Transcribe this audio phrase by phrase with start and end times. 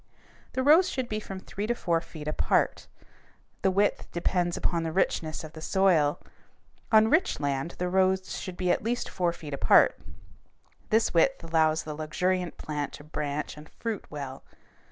[0.53, 2.87] The rows should be from three to four feet apart.
[3.61, 6.19] The width depends upon the richness of the soil.
[6.91, 9.99] On rich land the rows should be at least four feet apart.
[10.89, 14.43] This width allows the luxuriant plant to branch and fruit well.